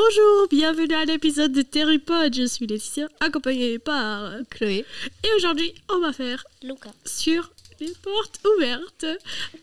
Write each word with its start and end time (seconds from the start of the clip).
Bonjour, 0.00 0.46
bienvenue 0.48 0.94
à 0.94 1.04
l'épisode 1.04 1.50
de 1.50 1.62
Terry 1.62 1.98
Pod. 1.98 2.32
Je 2.32 2.46
suis 2.46 2.68
Laetitia, 2.68 3.08
accompagnée 3.18 3.80
par 3.80 4.30
Chloé. 4.48 4.84
Et 5.24 5.28
aujourd'hui, 5.36 5.74
on 5.88 5.98
va 5.98 6.12
faire 6.12 6.44
Luca. 6.62 6.90
sur 7.04 7.50
les 7.80 7.92
portes 8.00 8.38
ouvertes. 8.46 9.06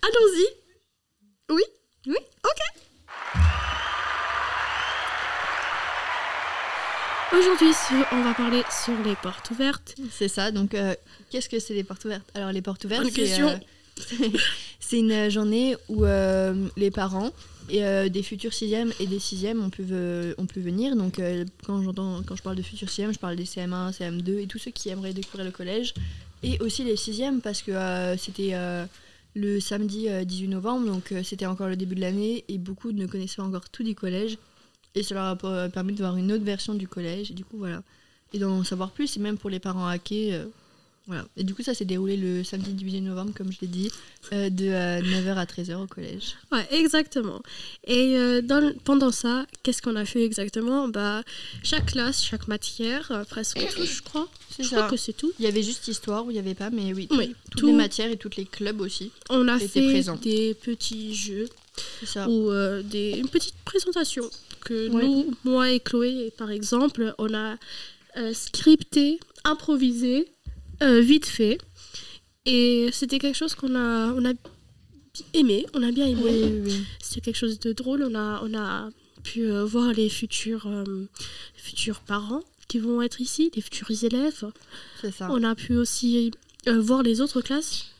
Allons-y. 0.01 0.45
Oui 1.51 1.61
Oui. 2.07 2.17
Ok. 2.43 2.59
Aujourd'hui, 7.31 7.73
on 8.11 8.21
va 8.21 8.33
parler 8.33 8.63
sur 8.69 9.01
les 9.05 9.15
portes 9.15 9.51
ouvertes. 9.51 9.95
C'est 10.11 10.27
ça. 10.27 10.51
Donc, 10.51 10.73
euh, 10.73 10.95
qu'est-ce 11.29 11.47
que 11.47 11.59
c'est 11.59 11.73
les 11.73 11.85
portes 11.85 12.03
ouvertes? 12.03 12.29
Alors, 12.33 12.51
les 12.51 12.61
portes 12.61 12.83
ouvertes, 12.83 13.07
c'est, 13.09 13.41
euh, 13.41 13.55
c'est 14.81 14.99
une 14.99 15.29
journée 15.29 15.77
où 15.87 16.03
euh, 16.03 16.67
les 16.75 16.91
parents 16.91 17.31
et 17.69 17.83
euh, 17.83 18.09
des 18.09 18.23
futurs 18.23 18.53
sixièmes 18.53 18.91
et 18.99 19.07
des 19.07 19.19
sixièmes 19.19 19.63
ont 19.63 19.69
pu, 19.69 19.83
pu 19.83 20.59
venir. 20.59 20.95
Donc, 20.95 21.19
euh, 21.19 21.45
quand, 21.65 21.81
j'entends, 21.81 22.21
quand 22.23 22.35
je 22.35 22.43
parle 22.43 22.55
de 22.55 22.61
futurs 22.61 22.89
sixièmes, 22.89 23.13
je 23.13 23.19
parle 23.19 23.35
des 23.35 23.45
CM1, 23.45 23.91
CM2 23.97 24.39
et 24.39 24.47
tous 24.47 24.59
ceux 24.59 24.71
qui 24.71 24.89
aimeraient 24.89 25.13
découvrir 25.13 25.45
le 25.45 25.51
collège. 25.51 25.93
Et 26.43 26.59
aussi 26.59 26.83
les 26.83 26.95
sixièmes 26.95 27.41
parce 27.41 27.61
que 27.61 27.71
euh, 27.71 28.17
c'était 28.17 28.51
euh, 28.53 28.85
le 29.35 29.59
samedi 29.59 30.09
euh, 30.09 30.23
18 30.23 30.47
novembre, 30.47 30.87
donc 30.87 31.11
euh, 31.11 31.21
c'était 31.21 31.45
encore 31.45 31.67
le 31.67 31.75
début 31.75 31.95
de 31.95 32.01
l'année 32.01 32.45
et 32.47 32.57
beaucoup 32.57 32.91
ne 32.91 33.05
connaissaient 33.05 33.37
pas 33.37 33.43
encore 33.43 33.69
tout 33.69 33.83
du 33.83 33.93
collège. 33.93 34.37
Et 34.95 35.03
ça 35.03 35.13
leur 35.13 35.25
a 35.25 35.37
euh, 35.43 35.69
permis 35.69 35.93
de 35.93 35.97
voir 35.97 36.15
une 36.15 36.31
autre 36.31 36.45
version 36.45 36.73
du 36.73 36.87
collège. 36.87 37.31
Et 37.31 37.33
du 37.33 37.43
coup, 37.43 37.57
voilà. 37.57 37.83
Et 38.33 38.39
d'en 38.39 38.63
savoir 38.63 38.91
plus, 38.91 39.17
et 39.17 39.19
même 39.19 39.37
pour 39.37 39.49
les 39.49 39.59
parents 39.59 39.87
hackés. 39.87 40.41
Euh, 41.05 41.11
voilà. 41.11 41.25
Et 41.37 41.43
du 41.43 41.53
coup, 41.53 41.61
ça 41.63 41.73
s'est 41.73 41.85
déroulé 41.85 42.17
le 42.17 42.43
samedi 42.43 42.71
18 42.73 43.01
novembre, 43.01 43.31
comme 43.35 43.51
je 43.51 43.57
l'ai 43.61 43.67
dit, 43.67 43.91
euh, 44.33 44.49
de 44.49 44.65
9h 44.65 45.35
à 45.35 45.45
13h 45.45 45.75
au 45.83 45.87
collège. 45.87 46.35
Ouais, 46.51 46.65
exactement. 46.71 47.41
Et 47.85 48.15
euh, 48.17 48.41
dans 48.41 48.73
pendant 48.83 49.11
ça, 49.11 49.45
qu'est-ce 49.63 49.81
qu'on 49.81 49.95
a 49.95 50.05
fait 50.05 50.23
exactement? 50.25 50.87
Bah, 50.87 51.23
Chaque 51.63 51.87
classe, 51.87 52.23
chaque 52.23 52.47
matière, 52.47 53.11
euh, 53.11 53.23
presque 53.23 53.57
tout, 53.75 53.85
je 53.85 54.01
crois. 54.01 54.27
C'est 54.49 54.63
Je 54.63 54.69
ça. 54.69 54.75
crois 54.77 54.89
que 54.89 54.97
c'est 54.97 55.13
tout. 55.13 55.31
Il 55.39 55.45
y 55.45 55.47
avait 55.47 55.63
juste 55.63 55.87
histoire 55.87 56.25
où 56.25 56.31
il 56.31 56.33
n'y 56.33 56.39
avait 56.39 56.55
pas, 56.55 56.69
mais 56.69 56.93
oui, 56.93 57.07
Oui, 57.11 57.35
toutes 57.51 57.61
tout. 57.61 57.67
les 57.67 57.73
matières 57.73 58.09
et 58.09 58.17
tous 58.17 58.31
les 58.37 58.45
clubs 58.45 58.81
aussi. 58.81 59.11
On 59.29 59.47
a 59.47 59.59
fait 59.59 60.03
des 60.21 60.53
petits 60.53 61.13
jeux 61.13 61.47
ça. 62.05 62.27
ou 62.29 62.49
euh, 62.51 62.81
des, 62.81 63.11
une 63.17 63.27
petite 63.27 63.55
présentation 63.65 64.23
que 64.63 64.87
Ouais. 64.89 65.03
nous, 65.05 65.31
moi 65.43 65.71
et 65.71 65.79
Chloé, 65.79 66.31
par 66.37 66.49
exemple, 66.49 67.13
on 67.19 67.33
a 67.33 67.57
euh, 68.17 68.33
scripté, 68.33 69.19
improvisé, 69.43 70.27
euh, 70.81 70.99
vite 70.99 71.25
fait. 71.25 71.57
Et 72.45 72.89
c'était 72.91 73.19
quelque 73.19 73.35
chose 73.35 73.55
qu'on 73.55 73.75
a, 73.75 74.13
on 74.13 74.25
a 74.25 74.33
aimé, 75.33 75.65
on 75.73 75.81
a 75.81 75.91
bien 75.91 76.07
aimé. 76.07 76.21
Oui, 76.23 76.41
oui, 76.43 76.61
oui. 76.65 76.83
C'était 77.01 77.21
quelque 77.21 77.37
chose 77.37 77.59
de 77.59 77.73
drôle. 77.73 78.03
On 78.03 78.15
a, 78.15 78.41
on 78.43 78.53
a 78.53 78.89
pu 79.23 79.45
euh, 79.45 79.65
voir 79.65 79.93
les 79.93 80.09
futurs, 80.09 80.67
euh, 80.67 81.05
futurs 81.55 82.01
parents 82.01 82.43
qui 82.67 82.79
vont 82.79 83.01
être 83.01 83.21
ici, 83.21 83.51
les 83.55 83.61
futurs 83.61 83.91
élèves. 84.03 84.45
C'est 85.01 85.11
ça. 85.11 85.27
On 85.31 85.43
a 85.43 85.55
pu 85.55 85.75
aussi 85.75 86.31
voir 86.67 87.03
les 87.03 87.21
autres 87.21 87.41
classes, 87.41 87.91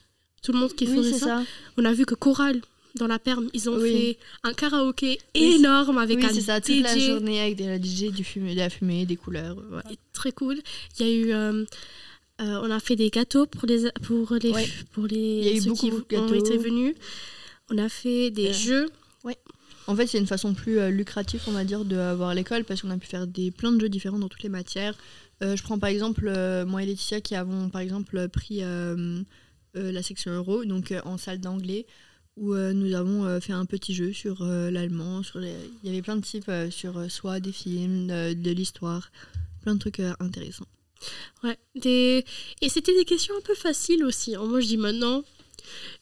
tout 0.42 0.52
le 0.52 0.58
monde 0.58 0.74
qui 0.74 0.86
faisait 0.86 1.12
ça. 1.12 1.26
ça. 1.26 1.42
On 1.76 1.84
a 1.84 1.92
vu 1.92 2.04
que 2.04 2.16
Chorale, 2.16 2.60
dans 2.96 3.06
la 3.06 3.18
perme, 3.18 3.48
ils 3.52 3.68
ont 3.70 3.78
fait 3.78 4.18
un 4.42 4.52
karaoké 4.52 5.18
énorme 5.34 5.98
avec 5.98 6.24
un 6.24 6.30
c'est 6.30 6.40
ça. 6.40 6.60
Toute 6.60 6.82
la 6.82 6.98
journée 6.98 7.40
avec 7.40 7.56
des 7.56 7.66
la 7.66 7.78
DJ, 7.78 8.12
du 8.12 8.24
fumée, 8.24 8.54
de 8.54 8.60
la 8.60 8.70
fumée, 8.70 9.06
des 9.06 9.16
couleurs. 9.16 9.56
Très 10.12 10.32
cool. 10.32 10.58
Il 10.98 11.06
y 11.06 11.08
a 11.08 11.12
eu... 11.12 11.66
euh, 12.40 12.60
on 12.62 12.70
a 12.70 12.80
fait 12.80 12.96
des 12.96 13.10
gâteaux 13.10 13.46
pour 13.46 13.66
les, 13.66 13.90
pour 14.02 14.34
les, 14.34 14.50
Ouais. 14.50 14.68
pour 14.92 15.06
les 15.06 15.16
Il 15.16 15.44
y 15.44 15.48
a 15.48 15.52
eu 15.52 15.60
ceux 15.60 15.70
beaucoup 15.70 16.02
qui 16.02 16.16
de 16.16 16.20
ont 16.20 16.34
été 16.34 16.58
venus. 16.58 16.94
On 17.70 17.78
a 17.78 17.88
fait 17.88 18.30
des 18.30 18.48
Euh, 18.50 18.52
jeux. 18.52 18.86
En 19.88 19.94
fait, 19.94 20.08
c'est 20.08 20.18
une 20.18 20.26
façon 20.26 20.52
plus 20.52 20.80
euh, 20.80 20.90
lucrative, 20.90 21.42
on 21.46 21.52
va 21.52 21.62
dire, 21.64 21.84
d'avoir 21.84 22.34
l'école 22.34 22.64
parce 22.64 22.82
qu'on 22.82 22.90
a 22.90 22.98
pu 22.98 23.06
faire 23.06 23.26
des, 23.28 23.52
plein 23.52 23.70
de 23.70 23.80
jeux 23.80 23.88
différents 23.88 24.18
dans 24.18 24.28
toutes 24.28 24.42
les 24.42 24.48
matières. 24.48 24.96
Euh, 25.44 25.54
je 25.54 25.62
prends 25.62 25.78
par 25.78 25.90
exemple 25.90 26.24
moi 26.66 26.82
et 26.82 26.86
Laetitia 26.86 27.20
qui 27.20 27.36
avons 27.36 27.68
par 27.68 27.80
exemple 27.82 28.28
pris 28.28 28.62
la 29.74 30.02
section 30.02 30.32
euro, 30.32 30.64
donc 30.64 30.92
en 31.04 31.16
salle 31.18 31.38
d'anglais, 31.38 31.86
où 32.36 32.52
euh, 32.54 32.72
nous 32.72 32.94
avons 32.94 33.24
euh, 33.24 33.40
fait 33.40 33.52
un 33.52 33.64
petit 33.64 33.94
jeu 33.94 34.12
sur 34.12 34.42
euh, 34.42 34.70
l'allemand. 34.70 35.22
sur 35.22 35.38
les... 35.38 35.54
Il 35.82 35.88
y 35.88 35.92
avait 35.92 36.02
plein 36.02 36.16
de 36.16 36.22
types 36.24 36.50
sur 36.70 37.10
soit 37.10 37.40
des 37.40 37.52
films, 37.52 38.08
de 38.08 38.50
l'histoire, 38.50 39.10
plein 39.62 39.74
de 39.74 39.78
trucs 39.80 40.00
intéressants. 40.20 40.66
Ouais, 41.44 41.58
des... 41.74 42.24
Et 42.62 42.68
c'était 42.68 42.94
des 42.94 43.04
questions 43.04 43.34
un 43.36 43.40
peu 43.42 43.54
faciles 43.54 44.04
aussi. 44.04 44.34
hein. 44.34 44.44
Moi, 44.44 44.60
je 44.60 44.66
dis 44.66 44.76
maintenant, 44.76 45.22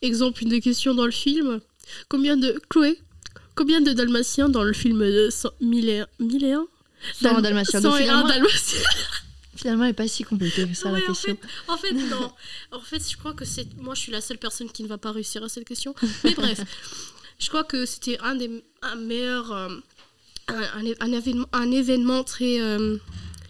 exemple, 0.02 0.42
une 0.42 0.48
des 0.50 0.60
questions 0.60 0.94
dans 0.94 1.06
le 1.06 1.12
film. 1.12 1.60
Combien 2.08 2.36
de... 2.36 2.60
Chloé, 2.68 2.98
combien 3.54 3.80
de 3.80 3.92
dalmatiens 3.92 4.48
dans 4.48 4.62
le 4.64 4.72
film 4.72 5.00
de 5.00 5.28
100... 5.30 5.50
1001 5.60 6.06
1001 6.20 6.66
Sans 7.20 7.40
dalmatien. 7.40 7.80
Donc, 7.80 7.92
101 7.94 8.02
finalement, 8.04 8.28
dalmatiens. 8.28 8.78
finalement, 9.56 9.84
elle 9.84 9.90
n'est 9.90 9.94
pas 9.94 10.08
si 10.08 10.24
compliquée 10.24 10.66
que 10.68 10.74
ça 10.74 10.90
la 10.90 10.94
Ouais, 10.98 11.04
en 11.04 11.06
question. 11.12 11.36
fait, 11.36 11.72
en 11.72 11.76
fait, 11.76 11.92
non. 11.92 12.32
En 12.72 12.80
fait, 12.80 13.02
je 13.10 13.16
crois 13.16 13.34
que 13.34 13.44
c'est... 13.44 13.66
Moi, 13.76 13.94
je 13.94 14.00
suis 14.00 14.12
la 14.12 14.20
seule 14.20 14.38
personne 14.38 14.70
qui 14.70 14.82
ne 14.82 14.88
va 14.88 14.98
pas 14.98 15.12
réussir 15.12 15.42
à 15.44 15.48
cette 15.48 15.66
question. 15.66 15.94
Mais 16.24 16.34
bref, 16.34 16.60
je 17.38 17.48
crois 17.48 17.64
que 17.64 17.84
c'était 17.86 18.18
un 18.20 18.34
des 18.36 18.64
un 18.82 18.94
meilleur... 18.96 19.52
euh, 19.52 19.68
un, 20.48 20.54
un- 20.86 20.94
un 21.00 21.12
événement, 21.12 21.46
un 21.52 21.70
événement 21.70 22.22
très, 22.22 22.60
euh, 22.60 22.98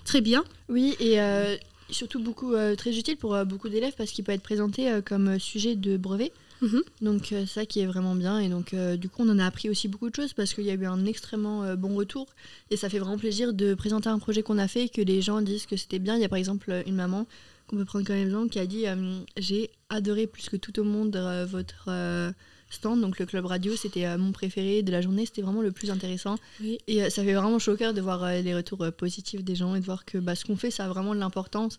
très 0.04 0.20
bien. 0.20 0.44
Oui, 0.68 0.94
et 1.00 1.20
euh, 1.20 1.56
surtout 1.90 2.22
beaucoup 2.22 2.54
euh, 2.54 2.76
très 2.76 2.96
utile 2.96 3.16
pour 3.16 3.34
euh, 3.34 3.44
beaucoup 3.44 3.68
d'élèves 3.68 3.94
parce 3.96 4.10
qu'il 4.10 4.24
peut 4.24 4.32
être 4.32 4.42
présenté 4.42 5.00
comme 5.04 5.38
sujet 5.38 5.74
de 5.74 5.96
brevet. 5.96 6.32
Mhm. 6.62 6.82
Donc 7.02 7.34
ça 7.46 7.66
qui 7.66 7.80
est 7.80 7.86
vraiment 7.86 8.14
bien 8.14 8.38
et 8.38 8.48
donc 8.48 8.74
du 8.74 9.08
coup 9.08 9.22
on 9.22 9.28
en 9.28 9.38
a 9.38 9.44
appris 9.44 9.68
aussi 9.68 9.88
beaucoup 9.88 10.08
de 10.08 10.14
choses 10.14 10.32
parce 10.32 10.54
qu'il 10.54 10.64
y 10.64 10.70
a 10.70 10.74
eu 10.74 10.86
un 10.86 11.04
extrêmement 11.04 11.74
bon 11.74 11.94
retour 11.96 12.26
et 12.70 12.76
ça 12.76 12.88
fait 12.88 13.00
vraiment 13.00 13.18
plaisir 13.18 13.52
de 13.52 13.74
présenter 13.74 14.08
un 14.08 14.18
projet 14.20 14.42
qu'on 14.42 14.56
a 14.56 14.68
fait 14.68 14.84
et 14.84 14.88
que 14.88 15.02
les 15.02 15.20
gens 15.20 15.42
disent 15.42 15.66
que 15.66 15.76
c'était 15.76 15.98
bien. 15.98 16.14
Il 16.14 16.22
y 16.22 16.24
a 16.24 16.28
par 16.28 16.38
exemple 16.38 16.82
une 16.86 16.94
maman 16.94 17.26
qu'on 17.66 17.76
peut 17.76 17.84
prendre 17.84 18.06
comme 18.06 18.16
exemple 18.16 18.50
qui 18.50 18.58
a 18.58 18.66
dit 18.66 18.86
euh, 18.86 19.18
j'ai 19.36 19.70
adoré 19.88 20.26
plus 20.26 20.48
que 20.48 20.56
tout 20.56 20.78
au 20.78 20.84
monde 20.84 21.16
euh, 21.16 21.46
votre 21.46 21.86
euh, 21.88 22.32
stand 22.70 23.00
donc 23.00 23.18
le 23.18 23.26
club 23.26 23.46
radio 23.46 23.74
c'était 23.76 24.16
mon 24.16 24.32
préféré 24.32 24.82
de 24.82 24.90
la 24.92 25.00
journée 25.00 25.26
c'était 25.26 25.42
vraiment 25.42 25.62
le 25.62 25.72
plus 25.72 25.90
intéressant 25.90 26.36
Oui. 26.60 26.78
et 26.86 27.08
ça 27.10 27.22
fait 27.22 27.34
vraiment 27.34 27.58
cœur 27.76 27.94
de 27.94 28.00
voir 28.00 28.28
les 28.30 28.54
retours 28.54 28.84
positifs 28.96 29.44
des 29.44 29.54
gens 29.54 29.74
et 29.74 29.80
de 29.80 29.84
voir 29.84 30.04
que 30.04 30.18
bah, 30.18 30.34
ce 30.34 30.44
qu'on 30.44 30.56
fait 30.56 30.70
ça 30.70 30.84
a 30.86 30.88
vraiment 30.88 31.14
de 31.14 31.20
l'importance 31.20 31.78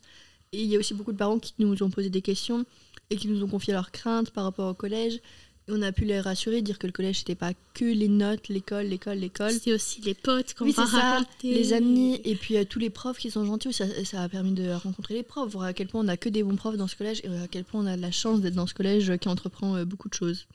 et 0.53 0.61
il 0.61 0.67
y 0.67 0.75
a 0.75 0.79
aussi 0.79 0.93
beaucoup 0.93 1.11
de 1.11 1.17
parents 1.17 1.39
qui 1.39 1.53
nous 1.59 1.83
ont 1.83 1.89
posé 1.89 2.09
des 2.09 2.21
questions 2.21 2.65
et 3.09 3.17
qui 3.17 3.27
nous 3.27 3.43
ont 3.43 3.47
confié 3.47 3.73
leurs 3.73 3.91
craintes 3.91 4.31
par 4.31 4.45
rapport 4.45 4.69
au 4.69 4.73
collège. 4.73 5.19
On 5.67 5.81
a 5.81 5.91
pu 5.91 6.05
les 6.05 6.19
rassurer, 6.19 6.61
dire 6.61 6.77
que 6.77 6.85
le 6.85 6.93
collège, 6.93 7.19
c'était 7.19 7.33
pas 7.33 7.53
que 7.73 7.85
les 7.85 8.07
notes, 8.07 8.49
l'école, 8.49 8.85
l'école, 8.85 9.17
l'école. 9.17 9.51
C'était 9.51 9.73
aussi 9.73 9.99
les 10.01 10.13
potes 10.13 10.53
qu'on 10.53 10.65
Oui, 10.65 10.73
va 10.73 10.85
ça, 10.85 11.25
les 11.41 11.73
amis, 11.73 12.21
et 12.23 12.35
puis 12.35 12.55
euh, 12.57 12.65
tous 12.65 12.77
les 12.77 12.91
profs 12.91 13.17
qui 13.17 13.31
sont 13.31 13.45
gentils. 13.45 13.73
Ça, 13.73 13.85
ça 14.05 14.21
a 14.21 14.29
permis 14.29 14.51
de 14.51 14.69
rencontrer 14.69 15.15
les 15.15 15.23
profs, 15.23 15.49
voir 15.51 15.65
à 15.65 15.73
quel 15.73 15.87
point 15.87 16.01
on 16.01 16.07
a 16.07 16.17
que 16.17 16.29
des 16.29 16.43
bons 16.43 16.55
profs 16.55 16.77
dans 16.77 16.87
ce 16.87 16.95
collège, 16.95 17.21
et 17.23 17.29
à 17.29 17.47
quel 17.47 17.63
point 17.63 17.81
on 17.81 17.87
a 17.87 17.97
de 17.97 18.01
la 18.01 18.11
chance 18.11 18.41
d'être 18.41 18.53
dans 18.53 18.67
ce 18.67 18.75
collège 18.75 19.17
qui 19.17 19.27
entreprend 19.27 19.75
euh, 19.75 19.85
beaucoup 19.85 20.07
de 20.07 20.13
choses. 20.13 20.45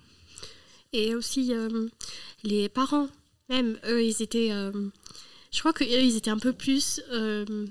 Et 0.92 1.16
aussi 1.16 1.52
euh, 1.52 1.88
les 2.44 2.68
parents, 2.68 3.08
même 3.48 3.78
eux, 3.88 4.04
ils 4.04 4.22
étaient. 4.22 4.50
je 5.50 5.58
crois 5.58 5.72
qu'eux, 5.72 5.86
ils 5.86 6.16
étaient 6.16 6.30
un 6.30 6.38
peu 6.38 6.52
plus 6.52 7.00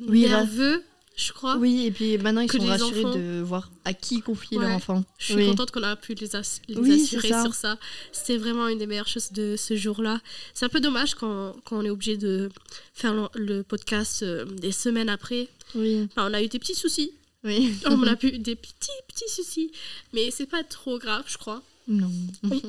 Oui, 0.09 0.21
nerveux, 0.23 0.83
je 1.19 1.33
crois. 1.33 1.57
Oui, 1.57 1.85
et 1.85 1.91
puis 1.91 2.17
maintenant, 2.17 2.41
ils 2.41 2.51
sont 2.51 2.65
rassurés 2.65 3.03
enfants. 3.05 3.15
de 3.17 3.41
voir 3.41 3.69
à 3.85 3.93
qui 3.93 4.21
confier 4.21 4.57
Ouais. 4.57 4.65
leur 4.65 4.75
enfant. 4.75 5.03
Je 5.17 5.25
suis 5.25 5.35
Oui. 5.35 5.47
contente 5.47 5.71
qu'on 5.71 5.83
a 5.83 5.95
pu 5.95 6.13
les, 6.13 6.35
ass- 6.35 6.61
les 6.67 6.75
Oui, 6.77 6.99
c'est 6.99 7.17
assurer 7.17 7.29
ça. 7.29 7.43
sur 7.43 7.53
ça. 7.53 7.77
C'était 8.11 8.37
vraiment 8.37 8.67
une 8.67 8.77
des 8.77 8.87
meilleures 8.87 9.07
choses 9.07 9.31
de 9.31 9.55
ce 9.57 9.75
jour-là. 9.75 10.21
C'est 10.53 10.65
un 10.65 10.69
peu 10.69 10.79
dommage 10.79 11.15
quand, 11.15 11.55
quand 11.65 11.77
on 11.79 11.83
est 11.85 11.89
obligé 11.89 12.15
de 12.17 12.49
faire 12.93 13.13
le, 13.13 13.27
le 13.35 13.63
podcast 13.63 14.23
euh, 14.23 14.45
des 14.45 14.71
semaines 14.71 15.09
après. 15.09 15.47
Oui, 15.75 16.07
Enfin, 16.11 16.29
on 16.29 16.33
a 16.33 16.41
eu 16.41 16.47
des 16.47 16.59
petits 16.59 16.75
soucis. 16.75 17.11
oui. 17.43 17.73
on 17.85 18.03
a 18.03 18.13
eu 18.23 18.39
des 18.39 18.55
petits, 18.55 18.89
petits 19.07 19.29
soucis. 19.29 19.71
Mais 20.13 20.31
c'est 20.31 20.45
pas 20.47 20.63
trop 20.63 20.97
grave, 20.99 21.23
je 21.27 21.37
crois. 21.37 21.61
non. 21.87 22.11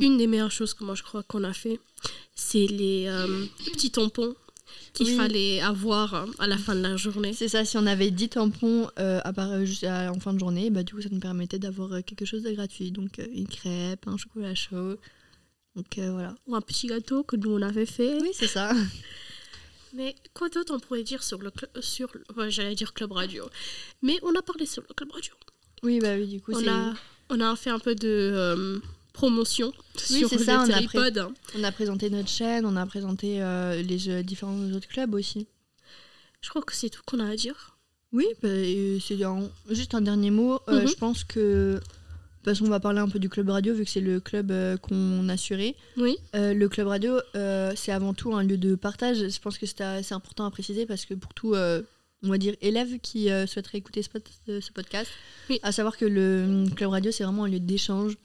Une 0.00 0.16
des 0.18 0.26
meilleures 0.26 0.50
choses 0.50 0.74
que 0.74 0.82
moi 0.84 0.94
je 0.94 1.02
crois 1.02 1.22
qu'on 1.22 1.44
a 1.44 1.52
fait, 1.52 1.78
c'est 2.34 2.66
les 2.66 3.04
euh, 3.06 3.44
petits 3.66 3.90
tampons 3.90 4.34
qu'il 4.92 5.06
Oui. 5.08 5.16
fallait 5.16 5.60
avoir 5.60 6.14
euh, 6.14 6.26
à 6.38 6.46
la 6.46 6.58
fin 6.58 6.74
de 6.74 6.80
la 6.80 6.96
journée. 6.96 7.32
C'est 7.32 7.48
ça, 7.48 7.64
si 7.64 7.76
on 7.78 7.86
avait 7.86 8.10
10 8.10 8.28
tampons 8.30 8.88
euh, 8.98 9.20
à 9.24 9.32
part, 9.32 9.50
euh, 9.52 9.64
à- 9.84 10.10
en 10.12 10.18
fin 10.20 10.32
de 10.34 10.38
journée, 10.38 10.70
bah, 10.70 10.82
du 10.82 10.94
coup 10.94 11.00
ça 11.02 11.08
nous 11.10 11.20
permettait 11.20 11.58
d'avoir 11.58 11.92
euh, 11.92 12.00
quelque 12.02 12.24
chose 12.24 12.42
de 12.42 12.50
gratuit. 12.52 12.90
Donc 12.90 13.18
euh, 13.18 13.26
une 13.32 13.46
crêpe, 13.48 14.06
un 14.08 14.16
chocolat 14.16 14.54
chaud. 14.54 14.96
Donc 15.76 15.98
euh, 15.98 16.10
voilà. 16.12 16.34
Ou 16.46 16.56
un 16.56 16.60
petit 16.60 16.86
gâteau 16.88 17.22
que 17.22 17.36
nous 17.36 17.50
on 17.50 17.62
avait 17.62 17.86
fait. 17.86 18.20
Oui, 18.20 18.30
c'est 18.32 18.46
ça. 18.48 18.72
Mais 19.92 20.14
quoi 20.34 20.48
d'autre 20.48 20.72
on 20.74 20.78
pourrait 20.78 21.02
dire 21.02 21.22
sur 21.22 21.38
le 21.38 21.50
sur 21.80 22.08
ouais, 22.36 22.50
j'allais 22.50 22.74
dire 22.76 22.94
club 22.94 23.12
radio. 23.12 23.44
Mais 24.02 24.18
on 24.22 24.34
a 24.36 24.42
parlé 24.42 24.64
sur 24.66 24.82
le 24.88 24.94
club 24.94 25.10
radio. 25.10 25.32
Oui, 25.82 25.98
bah 25.98 26.14
oui, 26.16 26.26
du 26.28 26.40
coup 26.40 26.52
On 26.54 26.60
c'est- 26.60 26.68
a 26.68 26.94
on 27.30 27.40
a 27.40 27.54
fait 27.56 27.70
un 27.70 27.78
peu 27.78 27.94
de 27.94 28.08
euh, 28.08 28.78
promotion 29.20 29.72
Oui, 30.10 30.18
sur 30.20 30.28
c'est 30.30 30.38
le 30.38 30.44
ça, 30.44 30.64
on 30.66 30.70
a 30.70 30.80
on 31.58 31.64
a 31.64 31.72
présenté 31.72 32.08
notre 32.10 32.28
chaîne, 32.28 32.64
on 32.64 32.76
a 32.76 32.86
présenté 32.86 33.42
euh, 33.42 33.82
les 33.82 34.22
différents 34.22 34.58
autres 34.72 34.88
clubs 34.88 35.14
aussi. 35.14 35.46
Je 36.40 36.48
crois 36.48 36.62
que 36.62 36.74
c'est 36.74 36.88
tout 36.90 37.02
qu'on 37.06 37.20
a 37.20 37.28
à 37.28 37.36
dire. 37.36 37.76
Oui, 38.12 38.26
bah, 38.42 38.48
c'est 39.06 39.22
un- 39.22 39.50
juste 39.70 39.94
un 39.94 40.00
dernier 40.00 40.30
mot. 40.30 40.58
Euh, 40.68 40.80
Mhm. 40.82 40.88
Je 40.88 40.94
pense 40.94 41.24
que 41.24 41.80
Parce 42.42 42.58
qu'on 42.60 42.68
va 42.70 42.80
parler 42.80 43.00
un 43.00 43.08
peu 43.10 43.18
du 43.18 43.28
club 43.28 43.50
radio, 43.50 43.74
vu 43.74 43.84
que 43.84 43.90
c'est 43.90 44.00
le 44.00 44.18
club 44.18 44.50
euh, 44.50 44.78
qu'on 44.78 45.28
assurait. 45.28 45.74
Oui. 45.98 46.16
Euh, 46.34 46.54
le 46.54 46.66
club 46.70 46.86
radio, 46.86 47.12
euh, 47.36 47.74
c'est 47.76 47.92
avant 47.92 48.14
tout 48.14 48.34
un 48.34 48.42
lieu 48.42 48.56
de 48.56 48.74
partage. 48.76 49.18
Je 49.28 49.38
pense 49.40 49.58
que 49.58 49.66
c'est 49.66 49.82
assez 49.82 50.14
important 50.14 50.46
à 50.46 50.50
préciser 50.50 50.86
parce 50.86 51.04
que 51.04 51.12
pour 51.12 51.34
tout, 51.34 51.54
on 51.54 52.28
va 52.32 52.38
dire, 52.38 52.54
élève 52.62 52.98
qui 53.00 53.28
souhaiterait 53.46 53.76
écouter 53.76 54.02
ce, 54.02 54.08
pod- 54.08 54.22
ce 54.46 54.72
podcast, 54.72 55.10
Oui. 55.50 55.60
à 55.62 55.70
savoir 55.70 55.98
que 55.98 56.06
le 56.06 56.64
club 56.74 56.88
radio, 56.90 57.10
c'est 57.12 57.24
vraiment 57.24 57.44
un 57.44 57.48
lieu 57.48 57.60
d'échange. 57.60 58.16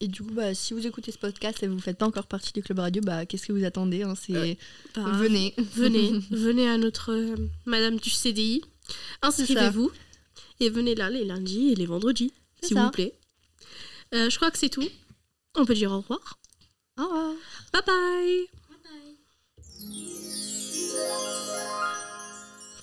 Et 0.00 0.06
du 0.06 0.22
coup, 0.22 0.30
bah, 0.32 0.54
si 0.54 0.74
vous 0.74 0.86
écoutez 0.86 1.10
ce 1.10 1.18
podcast 1.18 1.60
et 1.62 1.66
vous 1.66 1.74
ne 1.74 1.80
faites 1.80 1.98
pas 1.98 2.06
encore 2.06 2.26
partie 2.26 2.52
du 2.52 2.62
club 2.62 2.78
radio, 2.78 3.02
bah, 3.02 3.26
qu'est-ce 3.26 3.46
que 3.46 3.52
vous 3.52 3.64
attendez 3.64 4.04
hein, 4.04 4.14
C'est 4.14 4.36
euh, 4.36 4.54
bah, 4.94 5.10
venez, 5.14 5.54
venez, 5.58 6.20
venez 6.30 6.68
à 6.68 6.78
notre 6.78 7.12
euh, 7.12 7.34
Madame 7.66 7.96
du 7.96 8.10
CDI, 8.10 8.62
inscrivez-vous 9.22 9.90
et 10.60 10.70
venez 10.70 10.94
là 10.94 11.10
les 11.10 11.24
lundis 11.24 11.72
et 11.72 11.74
les 11.74 11.86
vendredis, 11.86 12.32
s'il 12.62 12.78
vous 12.78 12.90
plaît. 12.90 13.18
Euh, 14.14 14.30
je 14.30 14.36
crois 14.36 14.52
que 14.52 14.58
c'est 14.58 14.68
tout. 14.68 14.88
On 15.56 15.64
peut 15.64 15.74
dire 15.74 15.90
au 15.90 15.96
revoir. 15.96 16.38
Au 16.96 17.02
revoir. 17.02 17.34
Bye 17.72 17.82
bye. 17.84 18.46
Bye 18.68 18.78
bye. 19.84 21.47